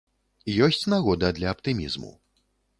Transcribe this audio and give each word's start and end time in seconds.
Ёсць 0.67 0.81
нагода 0.95 1.31
для 1.41 1.53
аптымізму. 1.53 2.13